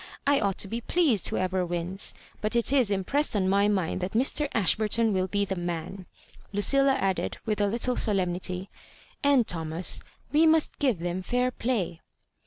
[0.25, 2.15] I ought to be pleased whoeyer wins.
[2.41, 4.47] But it is impressed on my mind that Mr.
[4.51, 6.07] Ashburton will be the man,"
[6.51, 8.71] Lucilla added, with a little solemnity,
[9.23, 10.01] "and, Thomas,
[10.31, 12.01] we must giye them fair play."